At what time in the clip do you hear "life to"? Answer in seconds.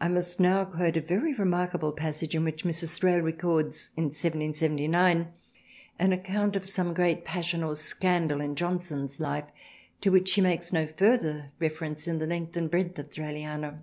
9.20-10.08